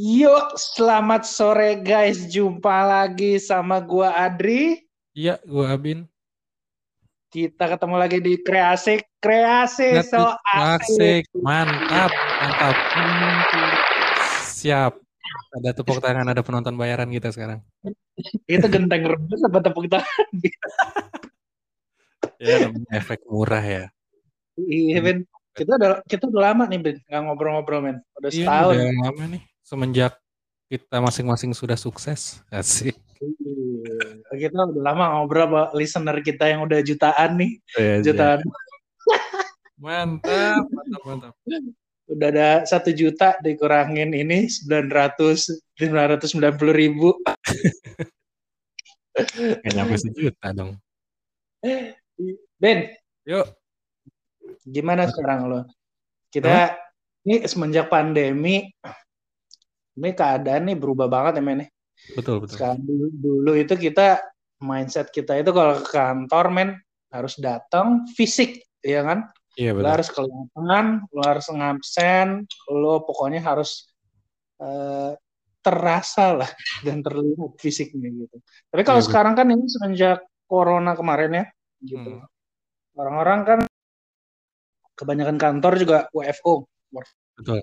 Yuk, 0.00 0.56
selamat 0.56 1.28
sore 1.28 1.76
guys. 1.84 2.24
Jumpa 2.32 2.88
lagi 2.88 3.36
sama 3.36 3.84
gua 3.84 4.16
Adri. 4.16 4.88
Iya, 5.12 5.36
gua 5.44 5.76
Abin. 5.76 6.08
Kita 7.28 7.68
ketemu 7.68 8.00
lagi 8.00 8.16
di 8.24 8.40
Kreasi. 8.40 9.04
Kreasi 9.20 10.00
so 10.08 10.32
asik. 10.56 11.28
Mantap, 11.44 12.08
mantap. 12.16 12.76
Siap. 14.48 14.96
Ada 15.60 15.76
tepuk 15.76 16.00
tangan, 16.00 16.24
ada 16.32 16.40
penonton 16.40 16.80
bayaran 16.80 17.12
kita 17.12 17.28
sekarang. 17.28 17.60
Itu 18.48 18.72
genteng 18.72 19.04
rebus 19.04 19.44
apa 19.44 19.60
tepuk 19.60 19.84
tangan? 19.84 20.28
ya, 22.40 22.72
efek 22.96 23.20
murah 23.28 23.60
ya. 23.60 23.84
Iya, 24.56 25.04
Ben. 25.04 25.28
Kita 25.52 25.76
udah 25.76 26.00
kita 26.08 26.24
udah 26.32 26.56
lama 26.56 26.64
nih, 26.72 26.80
Ben, 26.80 26.96
nggak 27.04 27.20
ngobrol-ngobrol, 27.20 27.84
men. 27.84 27.96
Udah 28.16 28.32
iya, 28.32 28.48
setahun. 28.48 28.74
Udah 28.80 29.04
lama 29.04 29.24
nih. 29.36 29.49
Semenjak 29.70 30.18
kita 30.66 30.98
masing-masing 30.98 31.54
sudah 31.54 31.78
sukses. 31.78 32.42
Asik. 32.50 32.98
Iya. 33.22 34.50
Kita 34.50 34.66
udah 34.66 34.82
lama 34.82 35.14
ngobrol 35.14 35.46
sama 35.46 35.62
listener 35.78 36.18
kita 36.26 36.50
yang 36.50 36.66
udah 36.66 36.82
jutaan 36.82 37.38
nih. 37.38 37.62
Iya, 37.78 37.94
jutaan. 38.02 38.42
Mantap, 39.78 40.66
mantap, 40.74 41.02
mantap. 41.06 41.34
Udah 42.10 42.28
ada 42.34 42.66
satu 42.66 42.90
juta 42.90 43.38
dikurangin 43.46 44.10
ini 44.10 44.50
sembilan 44.50 44.90
ratus 44.90 45.54
lima 45.78 46.02
ratus 46.10 46.34
sembilan 46.34 46.54
puluh 46.58 46.74
ribu. 46.74 47.14
Gak 49.62 49.70
nyampe 49.70 49.94
sejuta 50.02 50.50
dong. 50.50 50.74
Ben, 52.58 52.90
yuk. 53.22 53.46
Gimana 54.66 55.06
sekarang 55.06 55.46
lo? 55.46 55.62
Kita 56.26 56.74
ini 57.22 57.46
semenjak 57.46 57.86
pandemi, 57.86 58.66
ini 60.00 60.16
keadaan 60.16 60.72
nih 60.72 60.76
berubah 60.80 61.06
banget 61.06 61.38
ya 61.38 61.42
men. 61.44 61.68
Betul 62.16 62.40
betul. 62.40 62.56
Sekarang 62.56 62.80
dulu, 62.80 63.06
dulu 63.12 63.52
itu 63.54 63.76
kita 63.76 64.24
mindset 64.64 65.12
kita 65.12 65.36
itu 65.36 65.52
kalau 65.52 65.80
ke 65.84 65.92
kantor 65.92 66.46
men 66.48 66.70
harus 67.12 67.36
datang 67.36 68.08
fisik, 68.16 68.64
ya 68.80 69.04
kan? 69.04 69.28
Iya 69.60 69.76
betul. 69.76 69.84
Lo 69.84 69.90
harus 69.92 70.08
kelihatan, 70.08 70.86
lo 71.10 71.22
harus 71.26 71.46
ngabsen, 71.52 72.28
lo 72.72 73.04
pokoknya 73.04 73.44
harus 73.44 73.90
uh, 74.62 75.12
terasa 75.60 76.40
lah 76.40 76.50
dan 76.86 77.04
terlihat 77.04 77.60
fisiknya 77.60 78.08
gitu. 78.08 78.36
Tapi 78.72 78.82
kalau 78.86 79.00
iya, 79.02 79.06
sekarang 79.06 79.34
kan 79.36 79.46
ini 79.52 79.64
semenjak 79.68 80.24
corona 80.48 80.96
kemarin 80.96 81.44
ya, 81.44 81.44
gitu. 81.84 82.12
Hmm. 82.20 82.26
Orang-orang 82.96 83.40
kan 83.46 83.60
kebanyakan 84.96 85.36
kantor 85.40 85.72
juga 85.80 85.98
WFO, 86.12 86.68
work, 86.92 87.08
Betul. 87.40 87.58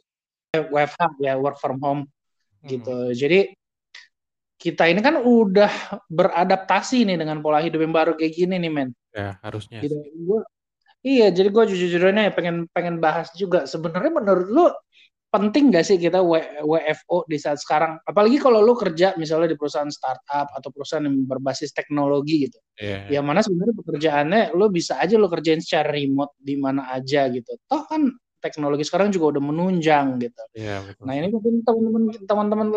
WFH 0.58 1.22
ya 1.22 1.38
work 1.38 1.62
from 1.62 1.78
home. 1.84 2.10
Gitu. 2.66 3.14
Jadi 3.14 3.54
kita 4.58 4.90
ini 4.90 5.00
kan 5.06 5.22
udah 5.22 6.02
beradaptasi 6.10 7.06
nih 7.06 7.22
dengan 7.22 7.46
pola 7.46 7.62
hidup 7.62 7.78
yang 7.78 7.94
baru 7.94 8.18
kayak 8.18 8.34
gini 8.34 8.58
nih 8.58 8.72
men. 8.74 8.90
Ya 9.14 9.38
harusnya. 9.46 9.86
Gitu. 9.86 9.94
Gua, 10.26 10.42
iya 11.06 11.30
jadi 11.30 11.54
gue 11.54 11.64
jujur-jujurnya 11.70 12.30
ya 12.30 12.34
pengen 12.34 12.66
pengen 12.74 12.98
bahas 12.98 13.30
juga 13.38 13.70
sebenarnya 13.70 14.10
menurut 14.10 14.48
lu 14.50 14.66
penting 15.28 15.70
gak 15.70 15.86
sih 15.86 16.00
kita 16.00 16.24
WFO 16.64 17.28
di 17.30 17.38
saat 17.38 17.62
sekarang? 17.62 18.02
Apalagi 18.02 18.42
kalau 18.42 18.64
lu 18.64 18.74
kerja 18.74 19.14
misalnya 19.20 19.54
di 19.54 19.58
perusahaan 19.60 19.92
startup 19.92 20.50
atau 20.50 20.70
perusahaan 20.74 21.06
yang 21.06 21.28
berbasis 21.28 21.76
teknologi 21.76 22.50
gitu. 22.50 22.58
Yeah. 22.80 23.22
Yang 23.22 23.26
mana 23.28 23.40
sebenarnya 23.46 23.76
pekerjaannya 23.78 24.42
lu 24.58 24.66
bisa 24.74 24.98
aja 24.98 25.20
lu 25.20 25.30
kerjain 25.30 25.62
secara 25.62 25.94
remote 25.94 26.34
di 26.40 26.56
mana 26.58 26.90
aja 26.90 27.30
gitu. 27.30 27.60
Toh 27.70 27.84
kan 27.86 28.10
teknologi 28.48 28.88
sekarang 28.88 29.12
juga 29.12 29.38
udah 29.38 29.44
menunjang 29.44 30.17
gitu. 30.23 30.44
Betul. 30.56 31.03
Nah 31.03 31.14
ini 31.20 31.28
mungkin 31.28 31.53
teman-teman 31.67 32.03
teman-teman 32.23 32.67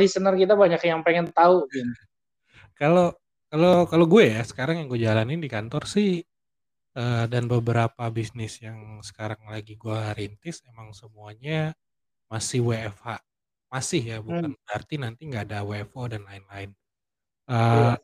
listener 0.00 0.34
kita 0.34 0.56
banyak 0.56 0.80
yang 0.80 1.00
pengen 1.04 1.28
tahu 1.30 1.68
gitu. 1.68 1.92
Kalau 2.78 3.10
kalau 3.50 3.90
kalau 3.90 4.06
gue 4.06 4.38
ya 4.38 4.44
sekarang 4.46 4.78
yang 4.78 4.86
gue 4.86 5.02
jalanin 5.02 5.42
di 5.42 5.50
kantor 5.50 5.82
sih 5.90 6.22
uh, 6.94 7.26
dan 7.26 7.50
beberapa 7.50 8.06
bisnis 8.06 8.62
yang 8.62 9.02
sekarang 9.02 9.50
lagi 9.50 9.74
gue 9.74 9.98
rintis 10.14 10.62
emang 10.62 10.94
semuanya 10.94 11.74
masih 12.30 12.62
WFH 12.62 13.18
masih 13.68 14.00
ya 14.00 14.16
bukan 14.22 14.54
hmm. 14.54 14.62
berarti 14.64 14.94
nanti 14.96 15.26
nggak 15.26 15.44
ada 15.50 15.60
WFO 15.64 16.02
dan 16.08 16.22
lain-lain. 16.24 16.70
Uh. 17.48 17.98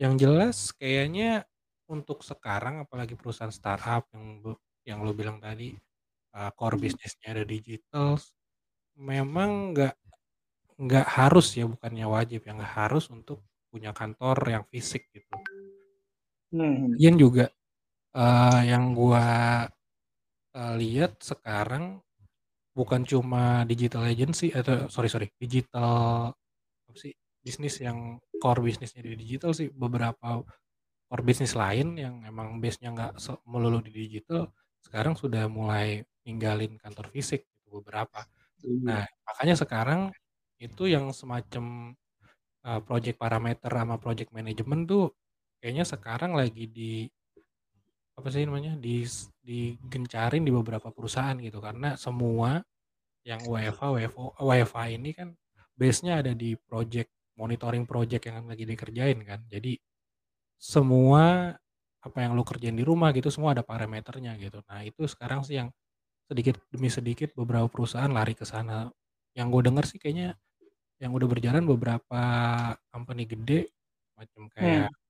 Yang 0.00 0.14
jelas 0.26 0.56
kayaknya 0.74 1.46
untuk 1.86 2.26
sekarang 2.26 2.82
apalagi 2.82 3.14
perusahaan 3.14 3.52
startup 3.52 4.10
yang 4.10 4.42
yang 4.84 5.00
lo 5.04 5.12
bilang 5.16 5.40
tadi 5.40 5.72
uh, 6.36 6.50
core 6.56 6.76
bisnisnya 6.76 7.36
ada 7.36 7.44
digital 7.44 8.20
memang 9.00 9.74
nggak 9.74 9.94
nggak 10.74 11.06
harus 11.06 11.54
ya 11.54 11.64
bukannya 11.70 12.06
wajib 12.06 12.46
yang 12.46 12.58
nggak 12.58 12.74
harus 12.74 13.06
untuk 13.10 13.42
punya 13.70 13.90
kantor 13.90 14.38
yang 14.46 14.64
fisik 14.70 15.10
gitu. 15.10 15.34
Hmm. 16.54 16.94
Yang 16.94 17.16
juga 17.18 17.46
uh, 18.14 18.62
yang 18.62 18.94
gua 18.94 19.26
uh, 20.54 20.74
lihat 20.78 21.18
sekarang 21.22 21.98
bukan 22.74 23.06
cuma 23.06 23.62
digital 23.66 24.06
agency 24.06 24.50
atau 24.50 24.90
sorry 24.90 25.06
sorry 25.06 25.30
digital 25.38 26.30
apa 26.90 26.98
sih 26.98 27.14
bisnis 27.38 27.78
yang 27.78 28.18
core 28.42 28.66
bisnisnya 28.66 29.06
di 29.06 29.14
digital 29.14 29.54
sih 29.54 29.70
beberapa 29.70 30.42
core 31.06 31.22
bisnis 31.22 31.54
lain 31.54 31.94
yang 31.94 32.26
emang 32.26 32.58
base-nya 32.58 32.90
nggak 32.90 33.12
melulu 33.46 33.78
di 33.78 33.94
digital 33.94 34.50
sekarang 34.84 35.16
sudah 35.16 35.48
mulai 35.48 36.04
ninggalin 36.28 36.76
kantor 36.76 37.08
fisik 37.08 37.48
gitu, 37.48 37.80
beberapa. 37.80 38.24
Hmm. 38.60 38.84
Nah, 38.84 39.02
makanya 39.24 39.56
sekarang 39.56 40.12
itu 40.60 40.86
yang 40.88 41.10
semacam 41.10 41.96
uh, 42.64 42.80
project 42.80 43.16
parameter 43.20 43.68
sama 43.68 43.96
project 44.00 44.30
management 44.32 44.88
tuh 44.88 45.12
kayaknya 45.60 45.84
sekarang 45.84 46.32
lagi 46.36 46.68
di 46.68 47.08
apa 48.14 48.28
sih 48.30 48.46
namanya 48.46 48.78
di 48.78 49.02
digencarin 49.42 50.46
di 50.46 50.52
beberapa 50.54 50.88
perusahaan 50.94 51.34
gitu 51.42 51.58
karena 51.58 51.98
semua 51.98 52.62
yang 53.26 53.42
WFA 53.42 53.90
WFO 53.98 54.38
WFA 54.38 54.84
ini 54.94 55.10
kan 55.10 55.34
base-nya 55.74 56.22
ada 56.22 56.30
di 56.30 56.54
project 56.54 57.10
monitoring 57.34 57.82
project 57.82 58.30
yang 58.30 58.46
lagi 58.46 58.62
dikerjain 58.62 59.18
kan 59.26 59.42
jadi 59.50 59.74
semua 60.54 61.56
apa 62.04 62.18
yang 62.20 62.36
lo 62.36 62.44
kerjain 62.44 62.76
di 62.76 62.84
rumah 62.84 63.10
gitu 63.16 63.32
semua 63.32 63.56
ada 63.56 63.64
parameternya 63.64 64.36
gitu. 64.36 64.60
Nah 64.68 64.84
itu 64.84 65.08
sekarang 65.08 65.40
sih 65.40 65.56
yang 65.56 65.72
sedikit 66.28 66.60
demi 66.68 66.92
sedikit 66.92 67.32
beberapa 67.32 67.64
perusahaan 67.72 68.12
lari 68.12 68.36
ke 68.36 68.44
sana. 68.44 68.92
Yang 69.32 69.46
gue 69.50 69.62
denger 69.72 69.84
sih 69.88 69.98
kayaknya 69.98 70.36
yang 71.00 71.10
udah 71.16 71.28
berjalan 71.28 71.64
beberapa 71.64 72.22
company 72.92 73.24
gede 73.24 73.72
macam 74.14 74.46
kayak 74.52 74.92
hmm. 74.92 75.02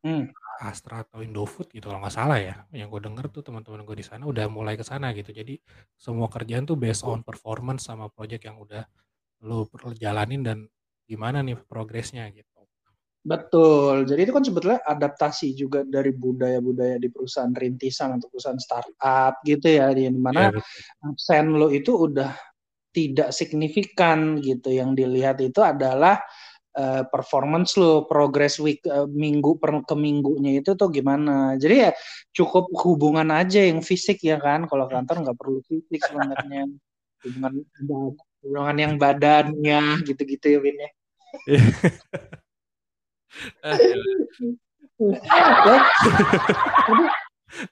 Hmm. 0.00 0.24
Astra 0.60 1.04
atau 1.04 1.20
Indofood 1.20 1.68
gitu 1.72 1.92
kalau 1.92 2.00
nggak 2.00 2.16
salah 2.16 2.40
ya. 2.40 2.64
Yang 2.72 2.88
gue 2.96 3.00
denger 3.12 3.24
tuh 3.28 3.42
teman-teman 3.44 3.84
gue 3.84 3.96
di 4.00 4.04
sana 4.04 4.24
udah 4.24 4.48
mulai 4.48 4.76
ke 4.80 4.84
sana 4.84 5.12
gitu. 5.12 5.32
Jadi 5.32 5.60
semua 5.96 6.28
kerjaan 6.32 6.64
tuh 6.64 6.80
based 6.80 7.04
on 7.04 7.20
performance 7.20 7.84
sama 7.88 8.08
project 8.08 8.48
yang 8.48 8.56
udah 8.56 8.84
lo 9.44 9.64
jalanin 9.96 10.44
dan 10.44 10.58
gimana 11.08 11.40
nih 11.44 11.56
progresnya 11.56 12.28
gitu. 12.32 12.59
Betul. 13.20 14.08
Jadi 14.08 14.20
itu 14.24 14.32
kan 14.32 14.44
sebetulnya 14.44 14.80
adaptasi 14.80 15.52
juga 15.52 15.84
dari 15.84 16.08
budaya-budaya 16.16 16.96
di 16.96 17.12
perusahaan 17.12 17.52
rintisan 17.52 18.16
atau 18.16 18.32
perusahaan 18.32 18.56
startup 18.56 19.44
gitu 19.44 19.68
ya, 19.68 19.92
di 19.92 20.08
mana 20.08 20.48
ya, 20.48 20.60
absen 21.04 21.52
lo 21.52 21.68
itu 21.68 22.08
udah 22.08 22.32
tidak 22.96 23.36
signifikan 23.36 24.40
gitu. 24.40 24.72
Yang 24.72 24.90
dilihat 25.04 25.36
itu 25.44 25.60
adalah 25.60 26.16
uh, 26.80 27.04
performance 27.12 27.76
lo, 27.76 28.08
progress 28.08 28.56
week 28.56 28.80
uh, 28.88 29.04
minggu 29.04 29.60
per 29.60 29.84
ke 29.84 29.92
minggunya 29.92 30.64
itu 30.64 30.72
tuh 30.72 30.88
gimana. 30.88 31.60
Jadi 31.60 31.76
ya 31.76 31.92
cukup 32.32 32.72
hubungan 32.88 33.28
aja 33.36 33.60
yang 33.60 33.84
fisik 33.84 34.24
ya 34.24 34.40
kan. 34.40 34.64
Kalau 34.64 34.88
kantor 34.88 35.28
nggak 35.28 35.36
perlu 35.36 35.60
fisik 35.68 36.00
sebenarnya. 36.08 36.72
hubungan 37.20 37.68
hubungan 38.40 38.76
yang 38.80 38.94
badannya 38.96 40.00
gitu-gitu 40.08 40.56
ya 40.56 40.58
Win 40.64 40.76
ya. 40.80 40.90
Iya. 45.00 45.16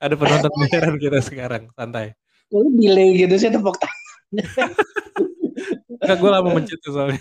Ada 0.01 0.15
penonton 0.19 0.53
bayaran 0.59 0.97
kita 0.99 1.21
sekarang, 1.23 1.71
santai. 1.77 2.17
Lu 2.51 2.73
delay 2.75 3.15
gitu 3.15 3.37
sih 3.37 3.53
tepuk 3.53 3.77
tangan. 3.77 4.73
Enggak, 5.99 6.17
gue 6.19 6.31
lama 6.31 6.49
mencet 6.57 6.81
soalnya. 6.87 7.21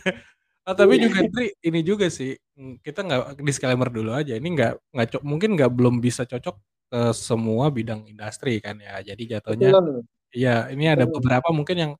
Oh, 0.67 0.75
tapi 0.75 0.99
juga 0.99 1.23
Tri, 1.31 1.55
ini 1.63 1.79
juga 1.79 2.11
sih 2.11 2.35
kita 2.83 3.03
nggak 3.03 3.39
disclaimer 3.43 3.87
dulu 3.87 4.11
aja. 4.11 4.35
Ini 4.35 4.47
nggak 4.47 4.73
nggak 4.91 5.23
mungkin 5.23 5.55
nggak 5.55 5.71
belum 5.71 6.03
bisa 6.03 6.27
cocok 6.27 6.55
ke 6.87 7.01
semua 7.15 7.71
bidang 7.71 8.07
industri 8.07 8.59
kan 8.59 8.79
ya. 8.79 8.99
Jadi 9.03 9.23
jatuhnya, 9.31 9.75
iya 10.31 10.67
ini 10.71 10.91
ada 10.91 11.07
beberapa 11.07 11.51
mungkin 11.55 11.75
yang 11.75 11.91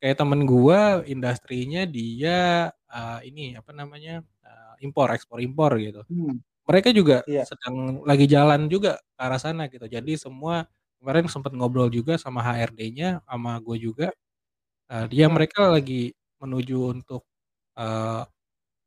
kayak 0.00 0.16
temen 0.16 0.44
gua 0.48 1.04
industrinya 1.04 1.84
dia 1.84 2.72
uh, 2.88 3.20
ini 3.24 3.56
apa 3.56 3.72
namanya 3.72 4.24
impor, 4.82 5.12
ekspor 5.12 5.38
impor 5.40 5.76
gitu. 5.80 6.02
Hmm. 6.08 6.40
Mereka 6.66 6.90
juga 6.90 7.22
yeah. 7.30 7.46
sedang 7.46 8.02
lagi 8.02 8.26
jalan 8.26 8.66
juga 8.66 8.98
ke 8.98 9.20
arah 9.22 9.38
sana 9.38 9.70
gitu. 9.70 9.86
Jadi 9.86 10.18
semua 10.18 10.66
kemarin 10.98 11.30
sempat 11.30 11.54
ngobrol 11.54 11.86
juga 11.92 12.18
sama 12.18 12.42
HRD-nya, 12.42 13.22
sama 13.22 13.62
gue 13.62 13.78
juga. 13.78 14.08
Uh, 14.90 15.06
dia 15.06 15.26
hmm. 15.26 15.34
mereka 15.34 15.70
lagi 15.70 16.14
menuju 16.42 16.78
untuk 16.94 17.22
uh, 17.78 18.22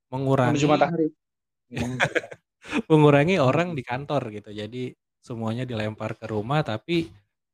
mengurangi 0.10 0.58
menuju 0.58 0.68
matahari 0.70 1.08
mengurangi 2.90 3.36
orang 3.38 3.78
di 3.78 3.84
kantor 3.86 4.34
gitu 4.34 4.50
jadi 4.54 4.94
semuanya 5.22 5.64
dilempar 5.70 6.18
ke 6.18 6.26
rumah 6.30 6.66
tapi 6.66 7.10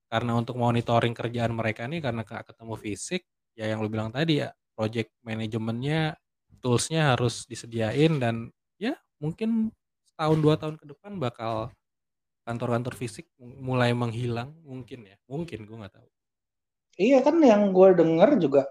karena 0.07 0.37
untuk 0.37 0.55
monitoring 0.55 1.11
kerjaan 1.11 1.51
mereka 1.51 1.89
nih 1.89 1.99
karena 1.99 2.23
ketemu 2.23 2.75
fisik 2.79 3.27
ya 3.57 3.67
yang 3.67 3.83
lu 3.83 3.91
bilang 3.91 4.11
tadi 4.11 4.43
ya 4.43 4.49
project 4.75 5.11
manajemennya 5.23 6.15
toolsnya 6.65 7.13
harus 7.13 7.45
disediain 7.45 8.17
dan 8.17 8.49
ya 8.81 8.97
mungkin 9.21 9.69
tahun 10.17 10.41
dua 10.41 10.57
tahun 10.57 10.81
ke 10.81 10.85
depan 10.97 11.21
bakal 11.21 11.69
kantor-kantor 12.49 12.97
fisik 12.97 13.29
mulai 13.37 13.93
menghilang 13.93 14.57
mungkin 14.65 15.05
ya 15.05 15.17
mungkin 15.29 15.69
gue 15.69 15.77
nggak 15.77 15.93
tahu 15.93 16.09
iya 16.97 17.21
kan 17.21 17.37
yang 17.37 17.69
gue 17.69 17.93
denger 17.93 18.41
juga 18.41 18.65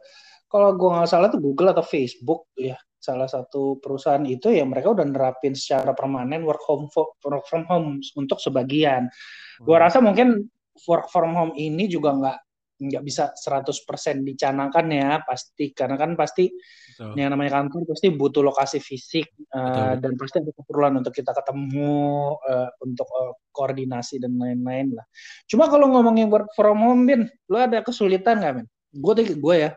kalau 0.51 0.75
gue 0.75 0.91
nggak 0.91 1.11
salah 1.11 1.31
tuh 1.31 1.39
Google 1.39 1.71
atau 1.71 1.87
Facebook 1.87 2.51
ya 2.59 2.75
salah 3.05 3.29
satu 3.29 3.77
perusahaan 3.85 4.25
itu 4.25 4.49
ya 4.49 4.65
mereka 4.65 4.97
udah 4.97 5.05
nerapin 5.05 5.53
secara 5.53 5.93
permanen 5.93 6.41
work 6.49 6.65
home 6.65 6.89
work 6.97 7.45
from 7.45 7.69
home 7.69 8.01
untuk 8.17 8.41
sebagian. 8.41 9.13
Hmm. 9.13 9.65
Gue 9.69 9.77
rasa 9.77 10.01
mungkin 10.01 10.49
work 10.89 11.13
from 11.13 11.37
home 11.37 11.53
ini 11.53 11.85
juga 11.85 12.17
nggak 12.17 12.39
nggak 12.75 13.03
bisa 13.07 13.31
100% 13.31 14.27
dicanangkan 14.27 14.87
ya 14.91 15.23
pasti 15.23 15.71
karena 15.71 15.95
kan 15.95 16.19
pasti 16.19 16.51
Betul. 16.51 17.15
yang 17.15 17.31
namanya 17.31 17.63
kantor 17.63 17.87
pasti 17.87 18.11
butuh 18.11 18.43
lokasi 18.43 18.83
fisik 18.83 19.31
uh, 19.55 19.95
dan 19.95 20.19
pasti 20.19 20.43
ada 20.43 20.51
keperluan 20.51 20.99
untuk 20.99 21.15
kita 21.15 21.31
ketemu 21.31 22.35
uh, 22.35 22.71
untuk 22.83 23.07
uh, 23.15 23.39
koordinasi 23.55 24.19
dan 24.19 24.35
lain-lain 24.35 24.99
lah. 24.99 25.07
Cuma 25.47 25.71
kalau 25.71 25.87
ngomongin 25.95 26.27
work 26.27 26.51
from 26.59 26.83
home 26.83 27.07
bin, 27.07 27.31
lo 27.47 27.63
ada 27.63 27.79
kesulitan 27.87 28.43
nggak 28.43 28.53
men? 28.59 28.67
Gue 28.91 29.15
gue 29.23 29.55
ya, 29.55 29.71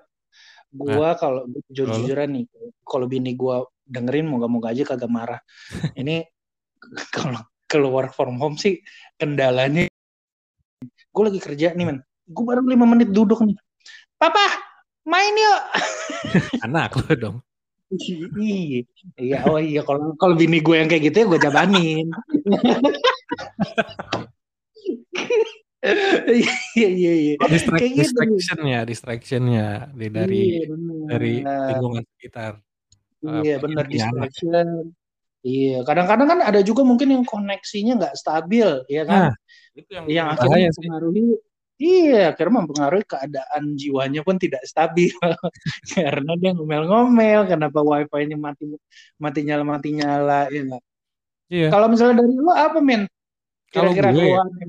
gue 0.73 0.93
nah. 0.97 1.13
kalau 1.17 1.45
jujur-jujuran 1.69 2.29
nih, 2.33 2.45
kalau 2.81 3.05
bini 3.05 3.37
gue 3.37 3.55
dengerin 3.85 4.25
moga-moga 4.25 4.73
aja 4.73 4.83
kagak 4.83 5.09
marah. 5.09 5.41
Ini 6.01 6.25
kalau 7.13 7.41
keluar 7.67 8.09
from 8.15 8.39
home 8.39 8.55
sih 8.55 8.79
kendalanya 9.19 9.91
gue 11.11 11.23
lagi 11.25 11.39
kerja 11.41 11.75
nih 11.75 11.85
men 11.89 11.99
gue 12.27 12.43
baru 12.43 12.61
lima 12.67 12.83
menit 12.83 13.09
duduk 13.15 13.39
nih. 13.43 13.55
Papa 14.19 14.45
main 15.07 15.33
yuk. 15.33 15.61
Anak 16.67 16.99
lo 16.99 17.11
dong. 17.15 17.37
Iya. 18.35 18.83
Iya 19.15 19.37
oh 19.47 19.59
iya 19.63 19.81
kalau 19.87 20.11
kalau 20.19 20.35
bini 20.35 20.59
gue 20.59 20.75
yang 20.75 20.91
kayak 20.91 21.07
gitu 21.07 21.17
ya 21.23 21.25
gue 21.31 21.39
jabanin. 21.39 22.07
Iya 26.27 26.89
iya 26.89 27.13
iya. 27.15 27.33
Distract, 27.47 27.79
kayak 27.79 27.91
gitu. 27.95 28.01
distraction 28.03 28.59
ya 28.67 28.79
distractionnya 28.83 29.67
dari 29.95 30.65
iya, 30.65 30.73
dari 31.07 31.33
lingkungan 31.45 32.03
sekitar. 32.17 32.59
Iya 33.23 33.55
uh, 33.55 33.59
benar 33.63 33.85
distraction. 33.87 34.67
Iya, 35.47 35.85
kadang-kadang 35.87 36.27
kan 36.27 36.39
ada 36.43 36.59
juga 36.59 36.83
mungkin 36.83 37.07
yang 37.13 37.23
koneksinya 37.23 37.95
nggak 38.03 38.15
stabil, 38.19 38.67
ya 38.91 39.07
kan? 39.07 39.31
Nah, 39.31 39.33
itu 39.77 39.89
yang, 39.95 40.05
yang 40.11 40.27
akhirnya 40.33 40.73
mempengaruhi 40.75 41.39
Iya, 41.77 42.33
akhirnya 42.33 42.65
mempengaruhi 42.65 43.05
keadaan 43.05 43.77
jiwanya 43.77 44.25
pun 44.25 44.41
tidak 44.41 44.65
stabil 44.65 45.13
karena 45.93 46.33
dia 46.41 46.57
ngomel-ngomel, 46.57 47.45
kenapa 47.45 47.85
wifi-nya 47.85 48.33
mati 48.33 48.65
mati 49.21 49.39
nyala 49.45 49.61
mati 49.61 49.93
nyala, 49.93 50.49
ya? 50.49 50.81
Iya. 51.53 51.67
Kalau 51.69 51.87
misalnya 51.93 52.25
dari 52.25 52.33
lo 52.33 52.49
apa 52.49 52.81
men? 52.81 53.05
Kira-kira 53.69 54.09
keluar 54.09 54.49
ya, 54.49 54.67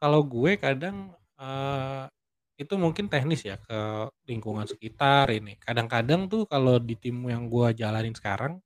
Kalau 0.00 0.20
gue 0.24 0.52
kadang 0.56 1.12
uh, 1.36 2.08
itu 2.56 2.74
mungkin 2.80 3.12
teknis 3.12 3.44
ya 3.44 3.60
ke 3.60 4.08
lingkungan 4.24 4.64
sekitar 4.64 5.28
ini. 5.28 5.60
Kadang-kadang 5.60 6.32
tuh 6.32 6.48
kalau 6.48 6.80
di 6.80 6.96
tim 6.96 7.28
yang 7.28 7.52
gue 7.52 7.76
jalanin 7.76 8.16
sekarang, 8.16 8.56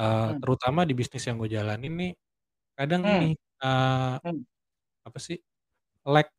uh, 0.00 0.32
hmm. 0.32 0.40
terutama 0.40 0.88
di 0.88 0.96
bisnis 0.96 1.28
yang 1.28 1.36
gue 1.36 1.50
jalanin 1.52 1.92
nih, 1.92 2.12
kadang 2.72 3.04
hmm. 3.04 3.12
ini 3.20 3.30
uh, 3.60 4.16
hmm. 4.24 4.40
apa 5.04 5.18
sih 5.20 5.36
lack 6.08 6.32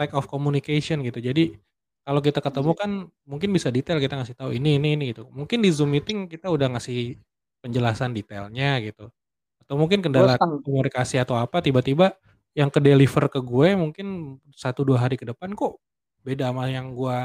lack 0.00 0.16
of 0.16 0.24
communication 0.24 1.04
gitu. 1.04 1.20
Jadi 1.20 1.60
kalau 2.00 2.24
kita 2.24 2.40
ketemu 2.40 2.72
kan 2.72 2.90
mungkin 3.28 3.52
bisa 3.52 3.68
detail 3.68 4.00
kita 4.00 4.16
ngasih 4.16 4.32
tahu 4.32 4.56
ini 4.56 4.80
ini 4.80 4.96
ini 4.96 5.04
gitu. 5.12 5.28
Mungkin 5.28 5.60
di 5.60 5.68
Zoom 5.68 5.92
meeting 5.92 6.24
kita 6.32 6.48
udah 6.48 6.72
ngasih 6.72 7.20
penjelasan 7.60 8.16
detailnya 8.16 8.80
gitu. 8.80 9.12
Atau 9.60 9.76
mungkin 9.76 10.00
kendala 10.00 10.40
komunikasi 10.40 11.20
atau 11.20 11.36
apa 11.36 11.60
tiba-tiba 11.60 12.16
yang 12.56 12.72
ke 12.72 12.80
deliver 12.80 13.28
ke 13.28 13.38
gue 13.44 13.68
mungkin 13.76 14.40
satu 14.56 14.82
dua 14.82 15.04
hari 15.04 15.14
ke 15.20 15.28
depan 15.28 15.52
kok 15.54 15.78
beda 16.24 16.50
sama 16.50 16.66
yang 16.72 16.96
gue 16.96 17.20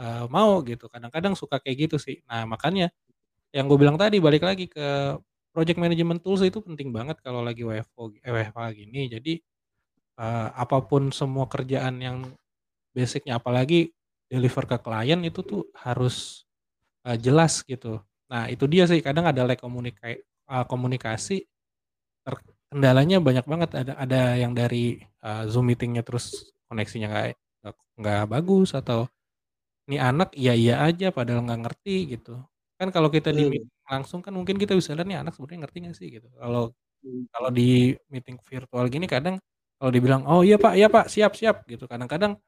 uh, 0.00 0.24
mau 0.32 0.64
gitu. 0.64 0.88
Kadang-kadang 0.88 1.36
suka 1.36 1.60
kayak 1.60 1.92
gitu 1.92 1.96
sih. 2.00 2.24
Nah 2.26 2.48
makanya 2.48 2.88
yang 3.52 3.68
gue 3.68 3.76
bilang 3.76 4.00
tadi 4.00 4.16
balik 4.18 4.42
lagi 4.42 4.66
ke 4.72 5.20
project 5.52 5.76
management 5.76 6.24
tools 6.24 6.40
itu 6.40 6.64
penting 6.64 6.88
banget 6.90 7.20
kalau 7.20 7.44
lagi 7.44 7.60
WFO 7.60 8.16
eh, 8.24 8.32
WFH 8.32 8.60
gini. 8.72 9.12
Jadi 9.12 9.36
uh, 10.22 10.48
apa 10.54 10.78
pun 10.86 11.10
semua 11.10 11.50
kerjaan 11.50 11.98
yang 11.98 12.18
basicnya 12.94 13.42
apalagi 13.42 13.90
deliver 14.30 14.64
ke 14.70 14.78
klien 14.78 15.20
itu 15.26 15.42
tuh 15.42 15.62
harus 15.74 16.46
uh, 17.04 17.18
jelas 17.18 17.66
gitu. 17.66 17.98
Nah 18.30 18.46
itu 18.48 18.64
dia 18.70 18.86
sih 18.86 19.02
kadang 19.02 19.26
ada 19.28 19.42
lag 19.44 19.58
komunika 19.58 20.14
uh, 20.48 20.64
komunikasi 20.70 21.44
kendalanya 22.70 23.18
banyak 23.18 23.44
banget. 23.44 23.70
Ada 23.76 23.92
ada 23.98 24.22
yang 24.38 24.52
dari 24.54 25.02
uh, 25.26 25.44
zoom 25.50 25.68
meetingnya 25.68 26.06
terus 26.06 26.54
koneksinya 26.70 27.08
nggak 27.10 27.36
nggak 28.00 28.22
bagus 28.32 28.72
atau 28.72 29.04
ini 29.90 29.98
anak 30.00 30.32
iya 30.38 30.54
iya 30.56 30.74
aja 30.86 31.10
padahal 31.12 31.44
nggak 31.44 31.60
ngerti 31.68 32.16
gitu. 32.16 32.38
Kan 32.78 32.88
kalau 32.94 33.12
kita 33.12 33.30
di 33.34 33.50
meeting 33.52 33.84
langsung 33.84 34.24
kan 34.24 34.32
mungkin 34.32 34.56
kita 34.56 34.72
bisa 34.78 34.96
lihat 34.96 35.06
nih 35.10 35.18
anak 35.20 35.36
sebenarnya 35.36 35.60
ngerti 35.68 35.78
nggak 35.84 35.96
sih? 35.98 36.08
gitu. 36.16 36.28
Kalau 36.40 36.72
hmm. 37.04 37.22
kalau 37.34 37.50
di 37.52 37.92
meeting 38.08 38.38
virtual 38.40 38.86
gini 38.88 39.06
kadang 39.10 39.36
kalau 39.82 39.90
dibilang, 39.90 40.22
"Oh 40.30 40.46
iya 40.46 40.62
Pak, 40.62 40.78
iya 40.78 40.86
Pak, 40.86 41.10
siap 41.10 41.34
siap," 41.34 41.66
gitu. 41.66 41.90
Kadang-kadang 41.90 42.38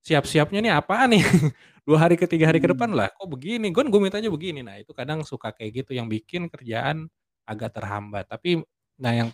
siap-siapnya 0.00 0.64
nih 0.64 0.72
apa 0.72 1.04
nih? 1.04 1.20
Dua 1.84 2.00
hari 2.00 2.16
ke 2.16 2.24
tiga 2.24 2.48
hari 2.48 2.64
ke 2.64 2.68
depan 2.72 2.88
hmm. 2.88 2.96
lah, 2.96 3.08
kok 3.12 3.28
begini? 3.28 3.68
Gue 3.68 3.84
gue 3.84 4.00
mintanya 4.00 4.32
begini. 4.32 4.64
Nah, 4.64 4.80
itu 4.80 4.96
kadang 4.96 5.20
suka 5.20 5.52
kayak 5.52 5.84
gitu 5.84 5.92
yang 5.92 6.08
bikin 6.08 6.48
kerjaan 6.48 7.12
agak 7.44 7.76
terhambat. 7.76 8.24
Tapi 8.24 8.64
nah 8.96 9.12
yang 9.12 9.28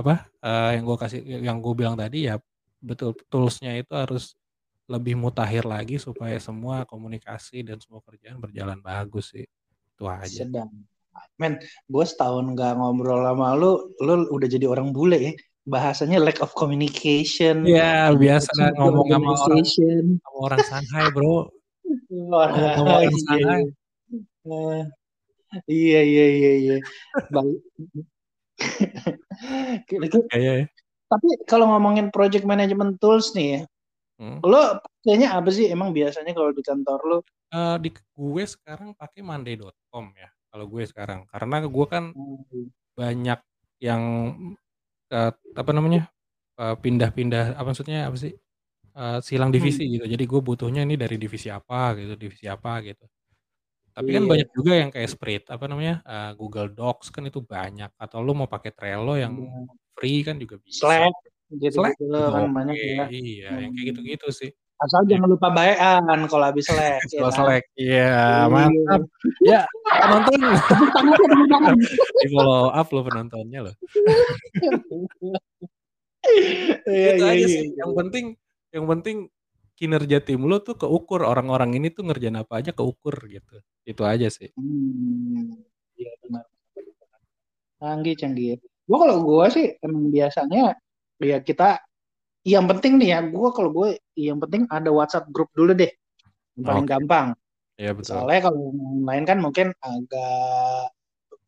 apa, 0.00 0.32
uh, 0.40 0.72
yang 0.72 0.88
gue 0.88 0.96
kasih 0.96 1.20
yang 1.44 1.60
gue 1.60 1.74
bilang 1.76 1.92
tadi 1.92 2.24
ya 2.24 2.40
betul 2.80 3.12
toolsnya 3.28 3.76
itu 3.76 3.92
harus 3.92 4.32
lebih 4.88 5.12
mutakhir 5.20 5.68
lagi 5.68 6.00
supaya 6.00 6.40
semua 6.40 6.88
komunikasi 6.88 7.68
dan 7.68 7.76
semua 7.84 8.00
kerjaan 8.00 8.40
berjalan 8.40 8.80
bagus 8.80 9.36
sih. 9.36 9.44
Itu 9.92 10.08
aja. 10.08 10.48
Sedang. 10.48 10.72
Men, 11.36 11.60
gue 11.84 12.04
setahun 12.08 12.48
nggak 12.56 12.80
ngobrol 12.80 13.28
sama 13.28 13.52
lu, 13.60 13.92
lu 14.00 14.24
udah 14.32 14.48
jadi 14.48 14.64
orang 14.64 14.96
bule 14.96 15.20
ya 15.20 15.32
bahasanya 15.68 16.18
lack 16.18 16.40
of 16.40 16.56
communication. 16.56 17.68
Ya, 17.68 18.08
biasa 18.16 18.72
ngomong 18.80 19.06
sama 19.12 19.30
orang, 19.36 19.64
sama 19.68 20.38
orang 20.40 20.60
Shanghai, 20.64 21.06
bro. 21.12 21.52
ngomong 22.08 22.72
sama 22.72 22.92
orang 22.96 23.02
iya, 23.04 23.20
Shanghai. 23.20 23.62
Iya, 25.68 26.00
iya, 26.04 26.26
iya, 26.32 26.52
iya. 26.56 26.76
Baik. 27.28 27.60
Iya, 30.32 30.52
iya. 30.64 30.66
Tapi 31.08 31.28
kalau 31.48 31.72
ngomongin 31.72 32.12
project 32.12 32.44
management 32.44 33.00
tools 33.00 33.32
nih 33.32 33.48
ya, 33.48 33.62
hmm. 34.20 34.44
lo 34.44 34.76
pakainya 34.82 35.40
apa 35.40 35.48
sih 35.48 35.72
emang 35.72 35.96
biasanya 35.96 36.36
kalau 36.36 36.52
di 36.52 36.60
kantor 36.60 37.00
lo? 37.06 37.18
Uh, 37.48 37.80
di 37.80 37.88
gue 37.94 38.44
sekarang 38.44 38.92
pakai 38.92 39.24
monday.com 39.24 40.12
ya. 40.12 40.28
Kalau 40.52 40.64
gue 40.68 40.84
sekarang, 40.84 41.24
karena 41.32 41.64
gue 41.64 41.86
kan 41.88 42.12
hmm. 42.12 42.66
banyak 42.92 43.40
yang 43.80 44.02
uh, 45.12 45.32
apa 45.34 45.70
namanya, 45.74 46.08
uh, 46.60 46.76
pindah-pindah 46.78 47.56
apa 47.56 47.66
maksudnya 47.72 48.08
apa 48.08 48.16
sih, 48.16 48.32
uh, 48.96 49.18
silang 49.24 49.52
divisi 49.52 49.84
hmm. 49.84 49.92
gitu. 49.98 50.04
Jadi 50.16 50.24
gue 50.24 50.40
butuhnya 50.40 50.82
ini 50.84 50.94
dari 50.96 51.16
divisi 51.16 51.48
apa 51.52 51.94
gitu, 51.96 52.14
divisi 52.14 52.46
apa 52.48 52.82
gitu. 52.84 53.04
Tapi 53.98 54.14
kan 54.14 54.30
banyak 54.30 54.48
juga 54.54 54.72
yang 54.78 54.90
kayak 54.94 55.10
spread 55.10 55.42
apa 55.50 55.66
namanya, 55.66 55.98
uh, 56.06 56.30
Google 56.38 56.70
Docs 56.70 57.10
kan 57.10 57.26
itu 57.26 57.42
banyak 57.42 57.90
atau 57.98 58.22
lu 58.22 58.30
mau 58.30 58.46
pakai 58.46 58.70
Trello 58.70 59.18
yang 59.18 59.34
yeah. 59.34 59.66
free 59.98 60.22
kan 60.22 60.38
juga 60.38 60.62
bisa. 60.62 60.86
Slack 60.86 61.14
gitu 61.50 61.82
Slack 61.82 61.98
gitu 61.98 62.14
kan 62.14 62.46
banyak 62.46 62.76
ya. 62.78 63.10
Iya, 63.10 63.50
yang 63.66 63.72
kayak 63.74 63.86
gitu-gitu 63.90 64.28
sih. 64.30 64.50
Asal 64.78 65.02
jangan 65.10 65.34
lupa 65.34 65.50
bayan 65.50 66.06
kalau 66.30 66.46
habis 66.46 66.70
Slack 66.70 67.02
ya. 67.10 67.26
Kan? 67.26 67.34
Slack. 67.34 67.64
Iya, 67.74 68.14
iya, 68.14 68.46
mantap. 68.46 69.02
ya, 69.42 69.60
penonton. 70.06 70.40
Di 72.22 72.26
follow 72.30 72.70
up 72.70 72.88
lo 72.94 73.00
penontonnya 73.02 73.58
lo. 73.66 73.72
Iya, 76.86 77.10
iya, 77.18 77.32
iya. 77.34 77.60
Yang 77.74 77.92
penting 77.98 78.24
yang 78.70 78.86
penting 78.86 79.16
kinerja 79.74 80.22
tim 80.22 80.46
lo 80.46 80.62
tuh 80.62 80.78
keukur 80.78 81.26
orang-orang 81.26 81.74
ini 81.74 81.90
tuh 81.90 82.06
ngerjain 82.06 82.38
apa 82.38 82.62
aja 82.62 82.70
keukur 82.70 83.18
gitu. 83.26 83.58
Itu 83.82 84.06
aja 84.06 84.30
sih. 84.30 84.54
Hmm, 84.54 85.58
iya 85.98 86.12
benar. 86.22 86.46
Canggih, 87.82 88.14
canggih. 88.14 88.62
Gua 88.86 89.02
kalau 89.02 89.26
gua 89.26 89.50
sih 89.50 89.74
emang 89.82 90.14
biasanya 90.14 90.78
ya 91.18 91.42
kita 91.42 91.82
yang 92.48 92.64
penting 92.64 92.96
nih 92.96 93.08
ya 93.12 93.20
gue 93.28 93.48
kalau 93.52 93.68
gue 93.68 94.00
yang 94.16 94.40
penting 94.40 94.64
ada 94.72 94.88
WhatsApp 94.88 95.28
grup 95.28 95.52
dulu 95.52 95.76
deh 95.76 95.92
yang 96.56 96.64
paling 96.64 96.86
okay. 96.88 96.94
gampang 96.96 97.28
Iya 97.78 97.94
betul. 97.94 98.18
Soalnya 98.18 98.50
kalau 98.50 98.74
main 99.06 99.22
kan 99.22 99.38
mungkin 99.38 99.70
agak 99.78 100.90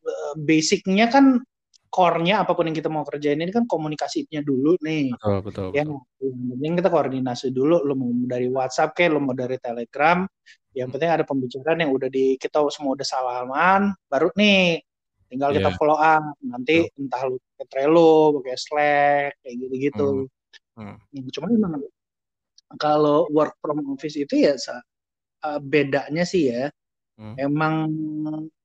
eh, 0.07 0.33
basicnya 0.39 1.11
kan 1.11 1.43
core-nya 1.91 2.47
apa 2.47 2.55
pun 2.55 2.71
yang 2.71 2.77
kita 2.79 2.87
mau 2.87 3.03
kerjain 3.03 3.35
ini 3.35 3.51
kan 3.51 3.67
komunikasinya 3.67 4.39
dulu 4.39 4.79
nih. 4.79 5.11
Betul, 5.11 5.37
betul, 5.43 5.67
ya, 5.75 5.83
betul. 5.83 5.99
Yang 6.23 6.47
penting 6.55 6.73
kita 6.79 6.87
koordinasi 6.89 7.47
dulu, 7.51 7.83
lo 7.83 7.93
mau 7.99 8.07
dari 8.31 8.47
WhatsApp 8.47 8.95
kayak, 8.95 9.11
lo 9.11 9.19
mau 9.19 9.35
dari 9.35 9.59
Telegram, 9.59 10.23
yang 10.71 10.87
hmm. 10.87 10.93
penting 10.95 11.11
ada 11.11 11.27
pembicaraan 11.27 11.83
yang 11.83 11.91
udah 11.91 12.07
di 12.07 12.39
kita 12.39 12.63
semua 12.71 12.95
udah 12.95 13.03
salaman, 13.03 13.91
baru 14.07 14.31
nih 14.39 14.79
tinggal 15.27 15.51
yeah. 15.51 15.57
kita 15.59 15.69
iya. 15.75 15.75
follow 15.75 15.99
up. 15.99 16.23
Nanti 16.39 16.75
yeah. 16.87 16.99
entah 17.03 17.21
lu 17.27 17.35
pakai 17.35 17.67
Trello, 17.67 18.39
pakai 18.39 18.55
Slack, 18.55 19.31
kayak 19.43 19.55
gitu-gitu. 19.67 20.07
Hmm. 20.07 20.40
Hmm. 20.75 20.97
Cuma 21.31 21.51
memang 21.51 21.83
kalau 22.79 23.27
work 23.31 23.59
from 23.59 23.83
office 23.91 24.15
itu 24.15 24.47
ya 24.47 24.55
uh, 25.43 25.59
bedanya 25.59 26.23
sih 26.23 26.47
ya 26.47 26.71
hmm. 27.21 27.35
emang 27.37 27.91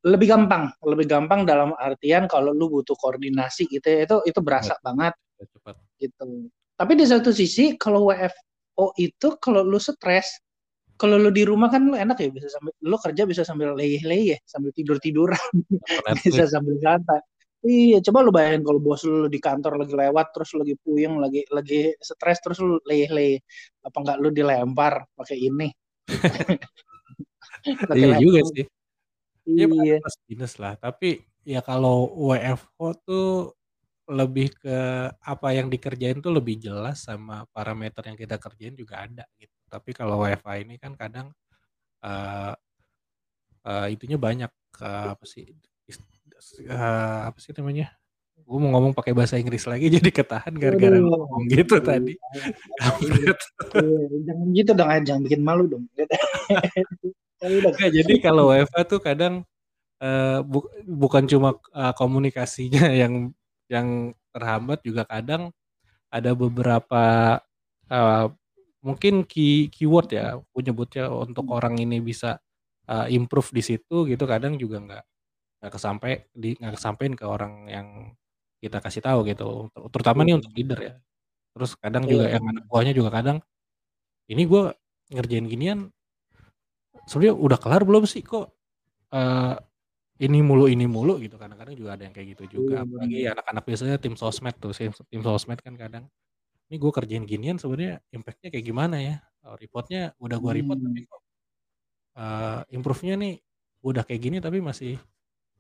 lebih 0.06 0.26
gampang, 0.30 0.70
lebih 0.86 1.06
gampang 1.10 1.42
dalam 1.42 1.75
artian 1.76 2.30
kalau 2.30 2.54
lu 2.54 2.70
butuh 2.70 2.94
koordinasi 2.96 3.66
gitu 3.68 3.84
ya, 3.84 4.06
itu 4.06 4.16
itu 4.25 4.40
berasa 4.40 4.78
ya, 4.78 4.82
banget. 4.86 5.14
Cepat. 5.36 5.75
Gitu. 6.00 6.48
Tapi 6.76 6.92
di 6.96 7.04
satu 7.04 7.30
sisi 7.34 7.75
kalau 7.76 8.08
WFO 8.08 8.94
itu 8.96 9.28
kalau 9.42 9.66
lu 9.66 9.80
stres, 9.82 10.38
kalau 10.96 11.20
lu 11.20 11.28
di 11.28 11.42
rumah 11.44 11.68
kan 11.68 11.84
lu 11.84 11.98
enak 11.98 12.16
ya 12.22 12.28
bisa 12.32 12.48
sambil 12.48 12.72
lu 12.80 12.96
kerja 12.96 13.22
bisa 13.28 13.42
sambil 13.42 13.75
leyeh-leyeh, 13.75 14.38
sambil 14.46 14.70
tidur-tiduran. 14.72 15.42
bisa 16.25 16.46
sambil 16.48 16.78
santai. 16.80 17.20
Iya, 17.66 17.99
coba 18.06 18.18
lu 18.23 18.30
bayangin 18.30 18.62
kalau 18.62 18.78
bos 18.78 19.02
lu 19.02 19.26
di 19.26 19.42
kantor 19.42 19.82
lagi 19.82 19.94
lewat 19.99 20.26
terus 20.30 20.54
lagi 20.54 20.75
puyeng, 20.78 21.18
lagi 21.18 21.42
lagi 21.50 21.90
stres 21.99 22.38
terus 22.38 22.62
lu 22.62 22.78
leyeh-leyeh. 22.87 23.42
Apa 23.82 23.96
enggak 24.06 24.18
lu 24.23 24.28
dilempar 24.30 25.02
pakai 25.18 25.38
ini? 25.50 25.68
iya 27.99 28.16
juga 28.23 28.40
sih. 28.54 28.64
Iya. 29.50 29.66
Ya, 29.82 29.96
plus 29.99 30.16
minus 30.30 30.54
lah. 30.62 30.78
Tapi 30.78 31.26
ya 31.42 31.58
kalau 31.58 32.06
WFO 32.30 32.87
tuh 33.02 33.30
lebih 34.06 34.54
ke 34.54 34.78
apa 35.11 35.49
yang 35.50 35.66
dikerjain 35.66 36.23
tuh 36.23 36.30
lebih 36.30 36.62
jelas 36.62 37.02
sama 37.02 37.42
parameter 37.50 38.06
yang 38.06 38.14
kita 38.14 38.38
kerjain 38.38 38.78
juga 38.78 39.02
ada 39.02 39.26
gitu. 39.42 39.54
Tapi 39.66 39.90
kalau 39.90 40.23
WFA 40.23 40.62
ini 40.62 40.78
kan 40.78 40.94
kadang 40.94 41.35
uh, 42.06 42.54
uh, 43.66 43.87
itunya 43.90 44.14
banyak 44.14 44.52
uh, 44.78 45.11
apa 45.18 45.26
sih 45.26 45.50
uh, 46.69 47.33
apa 47.33 47.38
sih 47.40 47.52
namanya? 47.57 47.93
Gue 48.47 48.59
mau 48.62 48.71
ngomong 48.78 48.95
pakai 48.95 49.11
bahasa 49.11 49.40
Inggris 49.40 49.66
lagi 49.66 49.90
jadi 49.97 50.11
ketahan 50.12 50.55
gara-gara 50.55 50.99
ngomong 51.00 51.50
gitu 51.50 51.76
tadi. 51.83 52.14
Iya, 53.02 53.33
jangan 54.23 54.49
gitu 54.55 54.71
dong, 54.76 54.88
jangan 55.02 55.21
bikin 55.26 55.43
malu 55.43 55.64
dong. 55.66 55.85
Nah, 57.37 57.93
jadi 57.93 58.16
kalau 58.16 58.49
WFA 58.49 58.81
tuh 58.88 58.97
kadang 58.97 59.45
uh, 60.00 60.40
bu 60.40 60.64
bukan 60.88 61.28
cuma 61.28 61.57
uh, 61.76 61.93
komunikasinya 61.93 62.88
yang 63.00 63.33
yang 63.69 64.16
terhambat 64.33 64.81
juga 64.81 65.05
kadang 65.05 65.52
ada 66.09 66.33
beberapa 66.33 67.37
uh, 67.93 68.26
mungkin 68.81 69.26
key 69.26 69.69
keyword 69.69 70.14
ya 70.14 70.38
aku 70.38 70.64
nyebutnya 70.64 71.11
untuk 71.11 71.50
hmm. 71.50 71.57
orang 71.57 71.75
ini 71.76 71.99
bisa 71.99 72.38
uh, 72.87 73.05
improve 73.11 73.50
di 73.52 73.62
situ 73.64 74.07
gitu 74.07 74.25
kadang 74.25 74.55
juga 74.57 74.78
nggak 74.78 75.05
nggak 75.66 75.75
kesampai 75.75 76.30
di 76.30 76.54
nggak 76.54 76.78
kesampaian 76.78 77.18
ke 77.18 77.26
orang 77.26 77.66
yang 77.66 77.88
kita 78.62 78.78
kasih 78.78 79.02
tahu 79.02 79.26
gitu. 79.26 79.66
Terutama 79.90 80.23
nih 80.23 80.38
untuk 80.38 80.54
leader 80.54 80.78
ya. 80.78 80.94
Terus 81.58 81.75
kadang 81.75 82.06
juga 82.06 82.30
yang 82.30 82.46
anak 82.46 82.70
buahnya 82.70 82.94
juga 82.94 83.11
kadang 83.11 83.42
ini 84.30 84.46
gue 84.46 84.70
ngerjain 85.11 85.50
ginian 85.50 85.90
sebenarnya 87.11 87.35
udah 87.35 87.58
kelar 87.58 87.82
belum 87.82 88.06
sih 88.06 88.23
kok? 88.23 88.54
Uh, 89.11 89.58
ini 90.23 90.38
mulu 90.38 90.70
ini 90.70 90.87
mulu 90.87 91.18
gitu. 91.18 91.35
Kadang-kadang 91.35 91.75
juga 91.75 91.99
ada 91.99 92.06
yang 92.06 92.14
kayak 92.14 92.38
gitu 92.38 92.62
juga. 92.62 92.87
Apalagi 92.87 93.26
anak-anak 93.26 93.64
biasanya 93.66 93.99
tim 93.99 94.14
sosmed 94.14 94.54
tuh 94.62 94.70
tim 95.11 95.23
sosmed 95.26 95.58
kan 95.58 95.75
kadang 95.75 96.06
ini 96.70 96.78
gue 96.78 96.92
kerjain 96.94 97.26
ginian 97.26 97.58
sebenarnya 97.58 97.99
impactnya 98.14 98.54
kayak 98.54 98.62
gimana 98.62 98.96
ya? 99.02 99.16
Oh, 99.42 99.58
reportnya 99.58 100.14
udah 100.23 100.38
gue 100.38 100.52
report 100.62 100.78
hmm. 100.78 100.87
tapi 100.87 101.00
kok 101.06 101.23
uh, 102.18 102.61
improve-nya 102.73 103.14
nih 103.18 103.35
udah 103.87 104.02
kayak 104.02 104.20
gini 104.20 104.37
tapi 104.42 104.58
masih 104.58 104.99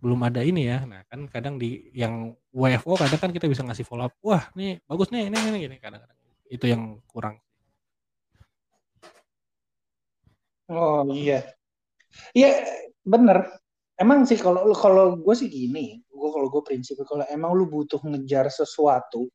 belum 0.06 0.22
ada 0.22 0.38
ini 0.46 0.70
ya. 0.70 0.86
Nah 0.86 1.02
kan 1.10 1.26
kadang 1.26 1.58
di 1.58 1.90
yang 1.90 2.30
WFO 2.54 2.94
kadang 2.94 3.18
kan 3.18 3.30
kita 3.34 3.50
bisa 3.50 3.66
ngasih 3.66 3.82
follow 3.82 4.06
up 4.06 4.14
wah 4.22 4.46
nih 4.54 4.78
bagus 4.86 5.10
nih 5.10 5.26
ini 5.26 5.36
ini 5.50 5.58
gini 5.66 5.76
kadang-kadang. 5.82 6.14
Itu 6.46 6.70
yang 6.70 7.02
kurang. 7.10 7.42
Oh 10.70 11.02
iya. 11.10 11.42
Iya 12.30 12.62
bener. 13.02 13.50
Emang 13.98 14.22
sih 14.30 14.38
kalau 14.38 14.70
kalau 14.78 15.18
gue 15.18 15.34
sih 15.34 15.50
gini 15.50 15.98
gue 16.06 16.30
kalau 16.30 16.46
gue 16.46 16.62
prinsip 16.62 17.02
kalau 17.02 17.26
emang 17.26 17.50
lu 17.58 17.66
butuh 17.66 17.98
ngejar 18.06 18.46
sesuatu 18.46 19.26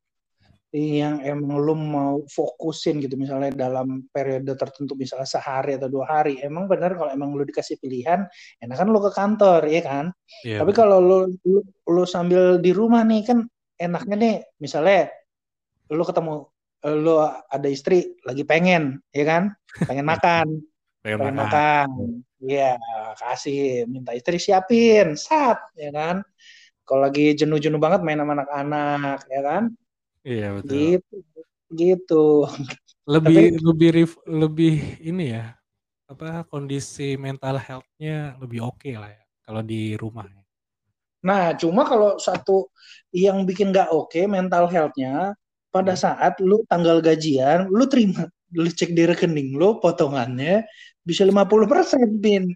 yang 0.71 1.19
emang 1.19 1.59
lu 1.59 1.75
mau 1.75 2.23
fokusin 2.31 3.03
gitu 3.03 3.19
misalnya 3.19 3.51
dalam 3.51 4.07
periode 4.07 4.55
tertentu 4.55 4.95
misalnya 4.95 5.27
sehari 5.27 5.75
atau 5.75 5.91
dua 5.91 6.07
hari 6.07 6.39
emang 6.39 6.71
benar 6.71 6.95
kalau 6.95 7.11
emang 7.11 7.35
lu 7.35 7.43
dikasih 7.43 7.75
pilihan 7.75 8.23
enak 8.63 8.75
kan 8.79 8.87
lu 8.87 8.99
ke 9.03 9.11
kantor 9.11 9.67
ya 9.67 9.81
kan? 9.83 10.05
Yeah, 10.47 10.63
tapi 10.63 10.71
kalau 10.71 11.03
lu, 11.03 11.17
lu 11.43 11.59
lu 11.91 12.03
sambil 12.07 12.63
di 12.63 12.71
rumah 12.71 13.03
nih 13.03 13.27
kan 13.27 13.43
enaknya 13.75 14.15
nih 14.15 14.35
misalnya 14.63 15.11
lu 15.91 16.07
ketemu 16.07 16.47
lu 16.87 17.19
ada 17.27 17.67
istri 17.67 18.15
lagi 18.23 18.47
pengen 18.47 19.03
ya 19.11 19.27
kan? 19.27 19.43
Pengen 19.85 20.07
makan. 20.07 20.47
Pengen, 21.01 21.17
pengen 21.17 21.37
makan. 21.41 21.89
Iya, 22.37 22.77
kasih 23.17 23.89
minta 23.89 24.13
istri 24.13 24.37
siapin, 24.37 25.17
sat, 25.17 25.57
ya 25.73 25.89
kan. 25.89 26.21
Kalau 26.85 27.09
lagi 27.09 27.33
jenuh-jenuh 27.33 27.81
banget 27.81 28.05
main 28.05 28.21
sama 28.21 28.37
anak-anak, 28.37 29.19
ya 29.25 29.41
kan. 29.41 29.63
Iya 30.21 30.47
betul. 30.59 30.73
Gitu, 30.75 31.15
gitu. 31.73 32.25
Lebih 33.09 33.57
Tapi, 33.57 33.65
lebih 33.65 33.89
lebih 34.29 34.75
ini 35.01 35.33
ya, 35.33 35.57
apa 36.05 36.45
kondisi 36.45 37.17
mental 37.17 37.57
health-nya 37.57 38.37
lebih 38.37 38.61
oke 38.61 38.77
okay 38.81 38.95
lah 38.99 39.09
ya 39.09 39.23
kalau 39.41 39.61
di 39.65 39.97
rumah. 39.97 40.27
Ya. 40.29 40.43
Nah, 41.21 41.43
cuma 41.57 41.85
kalau 41.85 42.17
satu 42.17 42.69
yang 43.13 43.45
bikin 43.45 43.73
nggak 43.73 43.89
oke 43.89 44.13
okay, 44.13 44.29
mental 44.29 44.69
health-nya 44.69 45.33
pada 45.73 45.93
hmm. 45.97 46.01
saat 46.01 46.33
lu 46.41 46.61
tanggal 46.69 47.01
gajian, 47.01 47.69
lu 47.69 47.85
terima, 47.89 48.29
lu 48.55 48.67
cek 48.67 48.91
di 48.91 49.03
rekening 49.07 49.55
lu 49.55 49.79
potongannya 49.79 50.67
bisa 51.01 51.23
50 51.25 51.71
persen 51.71 52.05
bin 52.19 52.51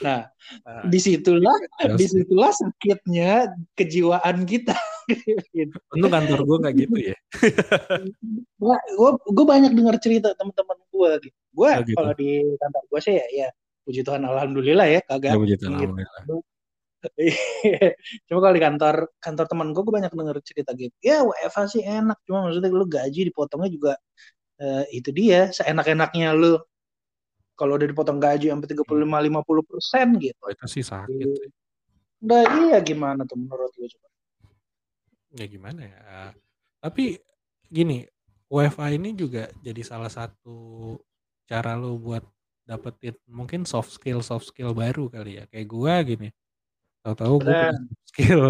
nah, 0.00 0.24
nah 0.64 0.82
di 0.86 0.98
situlah 1.02 1.56
di 1.98 2.06
situlah 2.06 2.50
sakitnya 2.54 3.50
kejiwaan 3.74 4.46
kita 4.46 4.76
Untung 5.94 6.12
kantor 6.12 6.40
gue 6.46 6.56
nggak 6.62 6.74
gitu 6.86 6.98
ya. 7.12 7.16
gue 8.62 9.10
gue 9.16 9.46
banyak 9.46 9.72
dengar 9.74 9.96
cerita 9.98 10.34
teman-teman 10.36 10.78
gue 10.90 11.10
gitu. 11.28 11.38
Gue 11.54 11.70
oh, 11.70 11.82
gitu. 11.82 11.96
kalau 11.98 12.12
di 12.14 12.30
kantor 12.58 12.82
gue 12.86 13.00
sih 13.02 13.14
ya, 13.18 13.26
ya 13.30 13.48
puji 13.84 14.00
Tuhan 14.06 14.22
alhamdulillah 14.24 14.86
ya 14.86 15.00
kagak. 15.04 15.34
Ya, 15.34 15.38
puji 15.38 15.56
Tuhan 15.58 15.72
gitu. 15.78 15.92
alhamdulillah. 15.92 16.48
Cuma 18.28 18.38
kalau 18.44 18.54
di 18.54 18.62
kantor 18.62 18.94
kantor 19.24 19.46
teman 19.48 19.68
gue, 19.72 19.82
gue 19.82 19.94
banyak 19.94 20.12
denger 20.12 20.36
cerita 20.44 20.70
gitu. 20.76 20.94
Ya 21.00 21.24
WFA 21.24 21.64
sih 21.64 21.80
enak, 21.80 22.20
cuma 22.28 22.44
maksudnya 22.44 22.68
lu 22.68 22.84
gaji 22.84 23.20
dipotongnya 23.32 23.70
juga 23.72 23.92
uh, 24.60 24.84
itu 24.92 25.08
dia 25.10 25.48
seenak-enaknya 25.48 26.36
lu 26.36 26.60
kalau 27.56 27.76
udah 27.76 27.88
dipotong 27.88 28.16
gaji 28.16 28.48
sampai 28.48 28.68
35 28.72 28.84
50 28.88 29.68
persen 29.68 30.06
gitu. 30.16 30.40
Oh, 30.40 30.48
itu 30.48 30.64
sih 30.68 30.84
sakit. 30.84 31.28
Udah 32.20 32.42
iya 32.68 32.78
gimana 32.80 33.24
tuh 33.24 33.36
menurut 33.36 33.72
lu 33.76 33.84
coba? 33.88 34.08
Ya 35.34 35.46
gimana 35.46 35.86
ya? 35.86 35.98
Tapi 36.82 37.18
gini, 37.70 38.06
WFA 38.50 38.90
ini 38.94 39.14
juga 39.14 39.46
jadi 39.62 39.82
salah 39.86 40.10
satu 40.10 40.98
cara 41.46 41.78
lu 41.78 41.98
buat 41.98 42.26
dapetin 42.66 43.18
mungkin 43.26 43.66
soft 43.66 43.90
skill 43.90 44.22
soft 44.22 44.50
skill 44.50 44.74
baru 44.74 45.06
kali 45.06 45.38
ya. 45.38 45.44
Kayak 45.46 45.68
gua 45.70 45.94
gini. 46.02 46.28
Tahu-tahu 47.06 47.34
punya 47.46 47.70
skill 48.10 48.42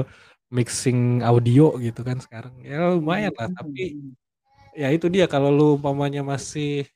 mixing 0.51 1.23
audio 1.23 1.77
gitu 1.79 2.01
kan 2.03 2.19
sekarang. 2.19 2.59
Ya 2.65 2.91
lumayan 2.91 3.31
lah, 3.37 3.49
tapi 3.53 3.95
hmm. 3.95 4.13
ya 4.75 4.89
itu 4.91 5.07
dia 5.07 5.31
kalau 5.31 5.53
lu 5.53 5.79
umpamanya 5.79 6.25
masih 6.25 6.89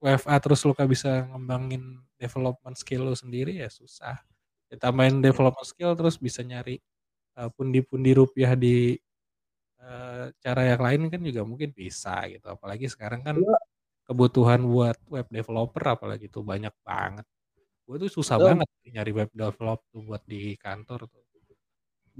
WFA 0.00 0.36
terus 0.40 0.64
lu 0.64 0.72
gak 0.72 0.88
bisa 0.88 1.28
ngembangin 1.28 2.00
development 2.16 2.76
skill 2.78 3.08
lu 3.08 3.16
sendiri 3.16 3.60
ya 3.60 3.68
susah. 3.68 4.20
main 4.94 5.18
development 5.18 5.66
skill 5.66 5.98
terus 5.98 6.14
bisa 6.14 6.46
nyari 6.46 6.78
uh, 7.34 7.50
pundi-pundi 7.50 8.14
rupiah 8.14 8.54
di 8.54 8.94
uh, 9.80 10.24
cara 10.40 10.62
yang 10.64 10.80
lain 10.80 11.00
kan 11.08 11.20
juga 11.24 11.42
mungkin 11.44 11.72
bisa 11.72 12.20
gitu. 12.28 12.46
Apalagi 12.52 12.86
sekarang 12.86 13.24
kan 13.24 13.36
iya. 13.40 13.58
kebutuhan 14.06 14.60
buat 14.64 14.96
web 15.08 15.26
developer 15.28 15.84
apalagi 15.96 16.28
tuh 16.28 16.44
banyak 16.44 16.72
banget. 16.84 17.26
Gue 17.88 17.96
tuh 18.06 18.10
susah 18.12 18.38
Betul. 18.38 18.48
banget 18.54 18.68
nyari 18.90 19.12
web 19.16 19.30
developer 19.34 19.88
tuh 19.90 20.02
buat 20.04 20.22
di 20.28 20.54
kantor 20.60 21.08
tuh. 21.08 21.22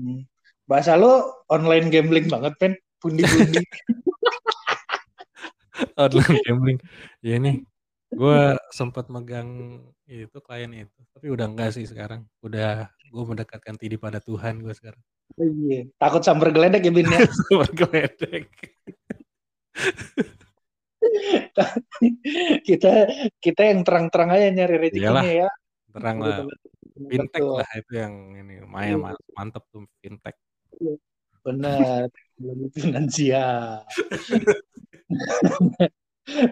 Hmm. 0.00 0.22
Bahasa 0.64 0.94
lo 0.94 1.44
online 1.50 1.90
gambling 1.90 2.30
banget, 2.30 2.54
Pen. 2.56 2.72
Pundi-pundi. 3.00 3.60
online 6.04 6.36
gambling. 6.46 6.78
Ya 7.24 7.40
ini 7.40 7.64
gue 8.10 8.58
sempat 8.74 9.06
megang 9.06 9.78
itu 10.10 10.38
klien 10.42 10.70
itu, 10.74 10.98
tapi 11.14 11.30
udah 11.30 11.46
enggak 11.46 11.74
sih 11.74 11.86
sekarang. 11.86 12.26
Udah 12.42 12.90
gue 12.90 13.24
mendekatkan 13.26 13.78
diri 13.78 13.98
pada 13.98 14.22
Tuhan 14.22 14.62
gue 14.62 14.74
sekarang. 14.74 15.02
Oh, 15.38 15.46
iya. 15.46 15.86
Takut 16.00 16.22
sambar 16.24 16.50
geledek 16.50 16.86
ya 16.86 16.92
Bin 16.92 17.06
ya. 17.06 17.18
sambar 17.46 17.70
geledek. 17.70 18.46
kita 22.68 22.92
kita 23.40 23.62
yang 23.64 23.80
terang-terang 23.86 24.30
aja 24.34 24.50
nyari 24.52 24.76
rezekinya 24.78 25.46
ya. 25.46 25.48
Terang 25.94 26.18
lah. 26.22 26.46
Fintech 27.00 27.40
lah 27.40 27.70
itu 27.80 27.92
yang 27.96 28.36
ini 28.36 28.60
lumayan 28.60 29.00
iya. 29.00 29.16
mantep 29.32 29.64
tuh 29.72 29.88
fintech. 30.04 30.36
Iya. 30.76 30.94
Benar, 31.40 32.12
finansial. 32.76 33.80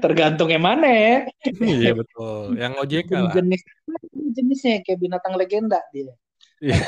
Tergantung 0.02 0.48
yang 0.48 0.64
mana 0.64 0.88
ya. 0.88 1.16
Iya 1.60 1.92
betul. 1.92 2.56
Yang 2.56 2.72
OJK 2.82 3.10
lah. 3.12 3.32
Jenis 3.36 3.62
jenisnya 4.32 4.80
kayak 4.80 4.98
binatang 4.98 5.36
legenda 5.36 5.84
dia. 5.92 6.16
Iya. 6.64 6.80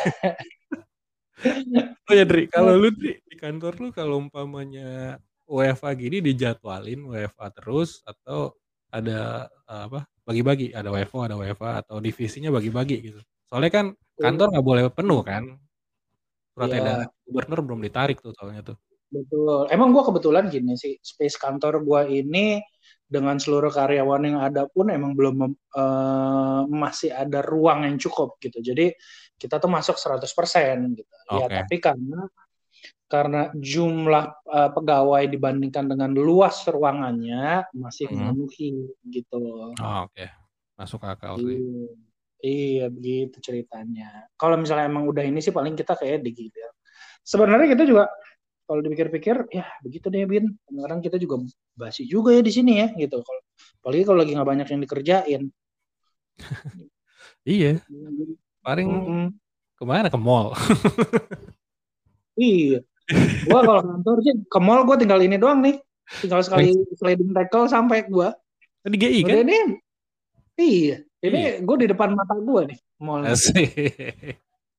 oh 2.08 2.14
ya 2.14 2.24
Dri, 2.28 2.46
kalau 2.48 2.76
lu 2.76 2.90
Dri, 2.92 3.18
di 3.24 3.36
kantor 3.36 3.72
lu 3.80 3.88
kalau 3.90 4.20
umpamanya 4.20 5.16
WFA 5.48 5.90
gini 5.98 6.22
dijadwalin 6.22 7.00
WFA 7.10 7.50
terus 7.50 8.04
atau 8.06 8.54
ada 8.90 9.50
uh, 9.66 9.82
apa 9.90 10.00
bagi-bagi? 10.26 10.70
Ada 10.74 10.90
WFO 10.90 11.18
ada 11.26 11.36
WFA 11.38 11.82
atau 11.86 11.98
divisinya 11.98 12.50
bagi-bagi 12.54 12.96
gitu? 13.02 13.20
Soalnya 13.50 13.70
kan 13.70 13.86
kantor 14.18 14.46
nggak 14.54 14.66
boleh 14.66 14.84
penuh 14.94 15.20
kan? 15.26 15.44
Surat 16.54 16.70
yeah. 16.70 16.80
edaran 16.82 17.08
gubernur 17.24 17.60
belum 17.62 17.80
ditarik 17.82 18.18
tuh 18.18 18.34
soalnya 18.34 18.74
tuh 18.74 18.76
betul 19.10 19.66
emang 19.68 19.90
gua 19.90 20.06
kebetulan 20.06 20.46
gini 20.46 20.78
sih 20.78 20.96
space 21.02 21.36
kantor 21.36 21.82
gua 21.82 22.06
ini 22.06 22.62
dengan 23.10 23.42
seluruh 23.42 23.74
karyawan 23.74 24.22
yang 24.22 24.38
ada 24.38 24.70
pun 24.70 24.86
emang 24.86 25.18
belum 25.18 25.50
uh, 25.74 26.62
masih 26.70 27.10
ada 27.10 27.42
ruang 27.42 27.82
yang 27.82 27.98
cukup 27.98 28.38
gitu 28.38 28.62
jadi 28.62 28.94
kita 29.34 29.58
tuh 29.58 29.66
masuk 29.66 29.98
100% 29.98 30.22
gitu 30.94 31.14
okay. 31.26 31.42
ya 31.42 31.46
tapi 31.66 31.76
karena 31.82 32.30
karena 33.10 33.50
jumlah 33.58 34.46
uh, 34.46 34.70
pegawai 34.70 35.26
dibandingkan 35.26 35.90
dengan 35.90 36.14
luas 36.14 36.62
ruangannya 36.70 37.66
masih 37.74 38.06
hmm. 38.06 38.14
memenuhi 38.14 38.86
gitu. 39.10 39.74
Oh, 39.74 40.06
Oke, 40.06 40.14
okay. 40.14 40.28
masuk 40.78 41.02
akal 41.02 41.42
sih. 41.42 41.58
Iya, 41.58 41.90
iya 42.38 42.86
begitu 42.86 43.42
ceritanya. 43.42 44.30
Kalau 44.38 44.54
misalnya 44.54 44.86
emang 44.86 45.10
udah 45.10 45.26
ini 45.26 45.42
sih 45.42 45.50
paling 45.50 45.74
kita 45.74 45.98
kayak 45.98 46.22
digilir. 46.22 46.70
Sebenarnya 47.26 47.74
kita 47.74 47.82
juga 47.82 48.06
kalau 48.70 48.86
dipikir-pikir 48.86 49.50
ya 49.50 49.66
begitu 49.82 50.06
deh 50.06 50.22
Bin. 50.30 50.54
Kadang 50.70 51.02
kita 51.02 51.18
juga 51.18 51.42
basi 51.74 52.06
juga 52.06 52.30
ya 52.30 52.38
di 52.38 52.54
sini 52.54 52.78
ya 52.78 52.94
gitu. 52.94 53.18
Kalau 53.18 53.42
apalagi 53.82 54.02
kalau 54.06 54.18
lagi 54.22 54.32
nggak 54.38 54.46
banyak 54.46 54.68
yang 54.70 54.80
dikerjain. 54.86 55.42
iya. 57.58 57.82
Paling 58.62 58.86
mm 58.86 59.02
-hmm. 59.02 59.26
ke 59.74 59.82
mana 59.82 60.06
ke 60.06 60.18
mall? 60.22 60.54
iya 62.38 62.86
gua 63.50 63.60
kalau 63.66 63.82
kantor 63.82 64.16
sih 64.22 64.34
ke 64.46 64.58
mall 64.62 64.86
gua 64.86 64.94
tinggal 64.94 65.18
ini 65.18 65.34
doang 65.34 65.58
nih. 65.66 65.82
Tinggal 66.22 66.46
sekali 66.46 66.70
sliding 66.94 67.34
tackle 67.34 67.66
sampai 67.66 68.06
gua. 68.06 68.38
Di 68.86 68.94
GI 68.94 69.26
kan? 69.26 69.42
Ini, 69.42 69.58
iya. 70.62 70.96
Ini 71.20 71.40
iya. 71.42 71.52
gue 71.60 71.76
di 71.84 71.86
depan 71.90 72.14
mata 72.14 72.38
gua 72.38 72.70
nih 72.70 72.78
mall. 73.02 73.26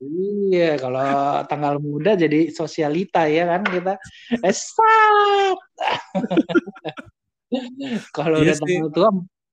Iya, 0.02 0.82
kalau 0.82 1.46
tanggal 1.46 1.78
muda 1.78 2.18
jadi 2.18 2.50
sosialita 2.50 3.30
ya 3.30 3.46
kan 3.46 3.62
kita. 3.70 3.94
Esat. 4.42 5.58
kalau 8.18 8.42
iya 8.42 8.50
udah 8.50 8.56
tanggal 8.58 8.90
tua, 8.90 9.10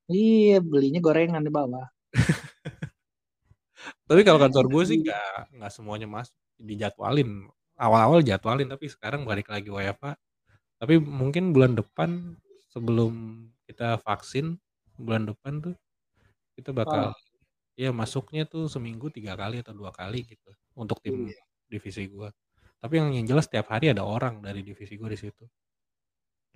iya 0.09 0.65
belinya 0.65 1.05
gorengan 1.05 1.45
di 1.45 1.53
bawah. 1.53 1.85
Tapi 4.09 4.25
kalau 4.25 4.41
kantor 4.41 4.65
gue 4.73 4.83
sih 4.89 4.97
nggak 5.05 5.61
nggak 5.61 5.73
semuanya 5.73 6.09
mas 6.09 6.33
dijadwalin 6.57 7.45
awal-awal 7.79 8.25
jadwalin 8.25 8.67
tapi 8.67 8.91
sekarang 8.91 9.29
balik 9.29 9.53
lagi 9.53 9.69
WFA. 9.69 10.17
Tapi 10.81 10.97
mungkin 10.97 11.53
bulan 11.53 11.77
depan 11.77 12.41
sebelum 12.73 13.45
kita 13.69 14.01
vaksin 14.01 14.57
bulan 14.97 15.29
depan 15.29 15.61
tuh 15.63 15.75
kita 16.59 16.75
bakal 16.75 17.13
oh. 17.13 17.28
Ya 17.79 17.95
masuknya 17.95 18.43
tuh 18.43 18.67
seminggu 18.67 19.07
tiga 19.15 19.39
kali 19.39 19.63
atau 19.63 19.71
dua 19.71 19.95
kali 19.95 20.27
gitu 20.27 20.51
untuk 20.75 20.99
tim 20.99 21.31
iya. 21.31 21.39
divisi 21.71 22.11
gua. 22.11 22.35
Tapi 22.83 22.99
yang, 22.99 23.15
yang 23.15 23.27
jelas 23.31 23.47
setiap 23.47 23.71
hari 23.71 23.95
ada 23.95 24.03
orang 24.03 24.43
dari 24.43 24.67
divisi 24.67 24.99
gua 24.99 25.15
di 25.15 25.19
situ. 25.19 25.47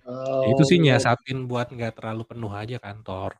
Oh, 0.02 0.50
itu 0.50 0.66
sih 0.66 0.82
iya. 0.82 0.98
nyasatin 0.98 1.46
buat 1.46 1.70
nggak 1.70 2.02
terlalu 2.02 2.26
penuh 2.26 2.50
aja 2.50 2.82
kantor. 2.82 3.38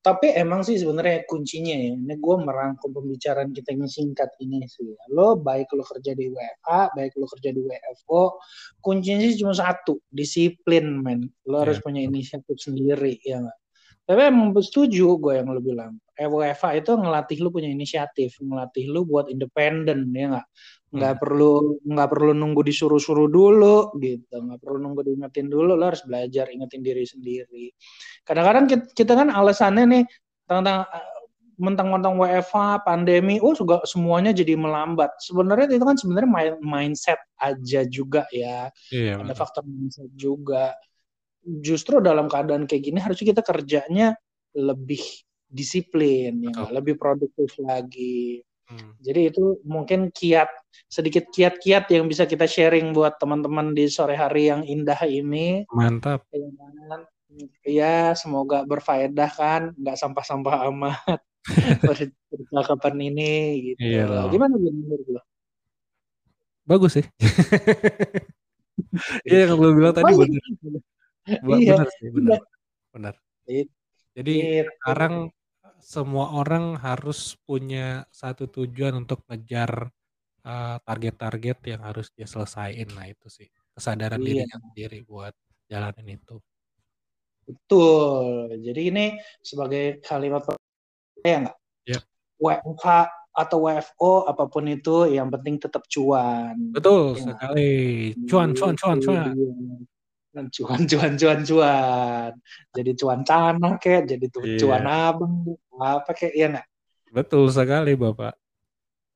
Tapi 0.00 0.32
emang 0.32 0.64
sih 0.64 0.80
sebenarnya 0.80 1.28
kuncinya 1.28 1.76
ya, 1.76 1.92
ini 1.92 2.14
gue 2.16 2.36
merangkum 2.40 2.96
pembicaraan 2.96 3.52
kita 3.52 3.76
yang 3.76 3.84
singkat 3.84 4.32
ini 4.40 4.64
sih. 4.64 4.96
Lo 5.12 5.36
baik 5.36 5.68
lo 5.76 5.84
kerja 5.84 6.16
di 6.16 6.32
WFA, 6.32 6.96
baik 6.96 7.12
lo 7.20 7.28
kerja 7.28 7.52
di 7.52 7.60
WFO, 7.60 8.40
kuncinya 8.80 9.20
sih 9.20 9.36
cuma 9.36 9.52
satu, 9.52 10.00
disiplin 10.08 11.04
men. 11.04 11.28
Lo 11.44 11.60
yeah. 11.60 11.68
harus 11.68 11.78
punya 11.84 12.00
inisiatif 12.00 12.56
sendiri 12.56 13.20
ya 13.20 13.44
gak? 13.44 13.58
Tapi 14.08 14.20
emang 14.32 14.56
setuju 14.56 15.20
gue 15.20 15.32
yang 15.36 15.52
lo 15.52 15.60
bilang. 15.60 16.00
WFA 16.16 16.80
itu 16.80 16.96
ngelatih 16.96 17.44
lo 17.44 17.52
punya 17.52 17.68
inisiatif, 17.68 18.40
ngelatih 18.40 18.88
lo 18.88 19.04
buat 19.04 19.28
independen 19.28 20.08
ya 20.16 20.32
nggak? 20.32 20.46
Nggak 20.96 21.12
hmm. 21.12 21.20
perlu 21.20 21.52
nggak 21.84 22.08
perlu 22.08 22.32
nunggu 22.32 22.62
disuruh-suruh 22.64 23.28
dulu 23.28 23.92
gitu, 24.00 24.32
nggak 24.32 24.60
perlu 24.64 24.78
nunggu 24.80 25.00
diingetin 25.04 25.52
dulu. 25.52 25.76
Lo 25.76 25.84
harus 25.92 26.00
belajar 26.08 26.48
ingetin 26.48 26.80
diri 26.80 27.04
sendiri. 27.04 27.66
Kadang-kadang 28.24 28.64
kita, 28.64 28.84
kita 28.96 29.12
kan 29.12 29.28
alasannya 29.28 29.84
nih 29.84 30.04
tentang 30.48 30.88
eh, 30.88 31.16
mentang-mentang 31.60 32.16
WFA, 32.16 32.80
pandemi, 32.80 33.36
oh 33.40 33.52
juga 33.52 33.84
semuanya 33.84 34.32
jadi 34.32 34.56
melambat. 34.56 35.20
Sebenarnya 35.20 35.68
itu 35.68 35.84
kan 35.84 35.96
sebenarnya 36.00 36.30
mindset 36.64 37.20
aja 37.36 37.84
juga 37.84 38.24
ya. 38.32 38.72
Iya, 38.88 39.20
Ada 39.20 39.36
faktor 39.36 39.68
mindset 39.68 40.08
juga 40.16 40.72
justru 41.46 42.02
dalam 42.02 42.26
keadaan 42.26 42.66
kayak 42.66 42.82
gini 42.82 42.98
harusnya 42.98 43.30
kita 43.30 43.42
kerjanya 43.46 44.18
lebih 44.58 45.00
disiplin, 45.46 46.50
ya, 46.50 46.68
lebih 46.74 46.98
produktif 46.98 47.54
lagi. 47.62 48.42
Hmm. 48.66 48.98
Jadi 48.98 49.30
itu 49.30 49.62
mungkin 49.62 50.10
kiat 50.10 50.50
sedikit 50.90 51.30
kiat-kiat 51.30 51.86
yang 51.94 52.10
bisa 52.10 52.26
kita 52.26 52.50
sharing 52.50 52.90
buat 52.90 53.14
teman-teman 53.22 53.74
di 53.74 53.86
sore 53.86 54.18
hari 54.18 54.50
yang 54.50 54.66
indah 54.66 54.98
ini. 55.06 55.62
Mantap. 55.70 56.26
Ya, 57.62 58.16
semoga 58.18 58.66
berfaedah 58.66 59.30
kan, 59.30 59.62
nggak 59.76 59.98
sampah-sampah 59.98 60.66
amat 60.72 61.20
percakapan 62.32 62.96
ini 63.12 63.32
gitu. 63.72 63.78
Iya 63.82 64.26
Gimana 64.32 64.56
menurut 64.56 65.06
lo? 65.06 65.22
Bagus 66.66 66.98
sih. 66.98 67.06
Iya, 69.24 69.48
yang 69.48 69.60
lo 69.60 69.72
bilang 69.72 69.92
tadi 69.96 70.12
benar 70.12 70.40
iya. 71.26 71.74
Benar 71.76 71.88
sih, 71.96 72.08
benar. 72.12 72.40
Benar. 72.92 73.14
Jadi 74.16 74.34
sekarang 74.64 75.14
semua 75.86 76.34
orang 76.34 76.74
harus 76.82 77.38
punya 77.46 78.10
satu 78.10 78.50
tujuan 78.50 79.06
untuk 79.06 79.22
ngejar 79.30 79.94
uh, 80.42 80.82
target-target 80.82 81.62
yang 81.70 81.86
harus 81.86 82.10
dia 82.10 82.26
selesaiin. 82.26 82.90
Nah 82.90 83.06
itu 83.06 83.30
sih 83.30 83.46
kesadaran 83.70 84.18
iya. 84.18 84.42
dirinya 84.42 84.58
sendiri 84.66 85.06
buat 85.06 85.30
jalanin 85.70 86.18
itu. 86.18 86.42
Betul. 87.46 88.58
Jadi 88.66 88.80
ini 88.90 89.06
sebagai 89.38 90.02
kalimat 90.02 90.42
ya 91.22 91.46
enggak? 91.46 91.56
Ya. 91.86 92.02
WFH 92.42 92.86
atau 93.30 93.58
WFO 93.70 94.26
apa 94.26 94.50
pun 94.50 94.66
itu 94.66 95.06
yang 95.06 95.30
penting 95.30 95.62
tetap 95.62 95.86
cuan. 95.86 96.74
Betul 96.74 97.14
ya. 97.14 97.30
sekali. 97.30 97.74
Cuan, 98.26 98.58
cuan, 98.58 98.74
cuan, 98.74 98.98
cuan. 98.98 99.30
Iya 99.30 99.86
cuan 100.52 100.84
cuan 100.84 101.12
cuan 101.16 101.40
cuan 101.42 102.32
jadi 102.76 102.92
cuan 102.92 103.20
tanah 103.24 103.80
kayak 103.80 104.04
jadi 104.04 104.26
tuh 104.28 104.44
iya. 104.44 104.58
cuan 104.60 104.84
abang 104.84 105.34
apa 105.80 106.10
kayak 106.12 106.34
ya 106.36 106.46
nggak? 106.52 106.66
Betul 107.12 107.48
sekali 107.48 107.96
bapak. 107.96 108.36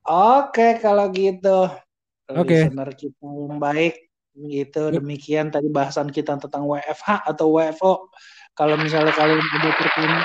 Oke 0.09 0.80
kalau 0.80 1.12
gitu. 1.12 1.68
Oke. 2.30 2.70
Okay. 2.70 2.72
kita 2.96 3.26
yang 3.26 3.61
baik 3.61 4.09
gitu. 4.33 4.83
Demikian 4.94 5.52
tadi 5.52 5.68
bahasan 5.68 6.09
kita 6.09 6.40
tentang 6.40 6.64
WFH 6.64 7.28
atau 7.28 7.61
WFO 7.61 8.09
kalau 8.56 8.76
misalnya 8.80 9.12
kalian 9.12 9.40
ada 9.40 9.70
pertanyaan 9.76 10.24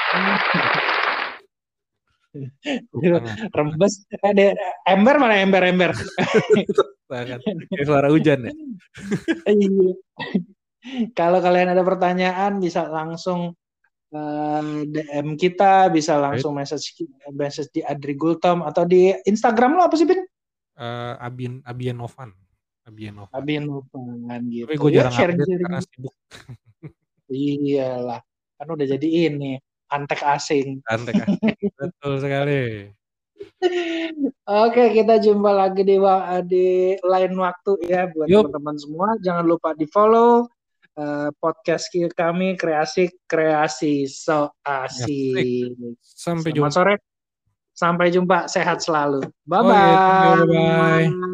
rembes. 3.56 4.08
Ada 4.24 4.56
ember 4.88 5.16
mana? 5.20 5.36
Ember 5.40 5.64
ember. 5.68 5.92
Suara 7.88 8.10
hujan 8.10 8.50
ya? 8.50 8.54
Iya 9.46 9.94
kalau 11.18 11.40
kalian 11.42 11.74
ada 11.74 11.82
pertanyaan 11.82 12.62
bisa 12.62 12.86
langsung 12.88 13.58
uh, 14.14 14.62
eh, 14.62 14.86
DM 14.86 15.28
kita, 15.36 15.90
bisa 15.90 16.18
langsung 16.20 16.54
right. 16.54 16.68
message 16.68 17.04
message 17.34 17.70
di 17.74 17.82
Adri 17.82 18.14
Gultom 18.14 18.62
atau 18.62 18.86
di 18.86 19.12
Instagram 19.26 19.78
lo 19.78 19.88
apa 19.90 19.96
sih, 19.98 20.06
Bin? 20.06 20.22
Uh, 20.76 21.16
Abian 21.20 21.64
Abian 21.66 21.98
Novan. 21.98 22.32
Abian 22.86 23.18
Novan. 23.18 23.34
Abian 23.34 23.64
Novan 23.66 24.42
gitu. 24.52 24.70
Tapi 24.70 24.78
gue 24.78 24.92
jarang 24.94 25.14
ya, 25.14 25.18
sharing. 25.18 25.38
karena 25.42 25.82
sibuk. 25.82 26.16
Iyalah, 27.34 28.22
kan 28.62 28.68
udah 28.70 28.86
jadi 28.86 29.08
ini 29.32 29.58
antek 29.90 30.22
asing. 30.22 30.86
Antek 30.86 31.26
asing, 31.26 31.58
betul 31.74 32.14
sekali. 32.22 32.94
Oke, 34.66 34.94
kita 34.94 35.18
jumpa 35.18 35.52
lagi 35.52 35.82
di 35.82 35.98
di 36.46 36.68
lain 37.02 37.34
waktu 37.36 37.72
ya 37.90 38.06
buat 38.14 38.30
teman-teman 38.30 38.78
semua. 38.78 39.08
Jangan 39.26 39.46
lupa 39.50 39.74
di 39.74 39.90
follow 39.90 40.46
uh, 41.00 41.30
podcast 41.40 41.92
kami 42.16 42.56
kreasi 42.60 43.12
kreasi 43.28 44.08
so 44.10 44.52
asik. 44.64 45.76
Sampai 46.02 46.52
Selamat 46.52 46.72
jumpa. 46.72 46.76
sore. 46.76 46.96
Sampai 47.76 48.08
jumpa. 48.12 48.48
Sehat 48.48 48.80
selalu. 48.82 49.28
Bye 49.44 49.62
bye. 49.64 49.68
Oh, 49.68 49.76
yeah, 49.76 50.36
bye 50.44 50.48
bye. 50.48 51.34